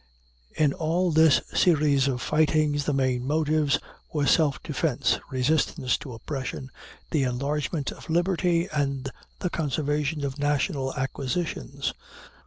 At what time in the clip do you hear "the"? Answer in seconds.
2.85-2.91, 7.11-7.21, 9.41-9.51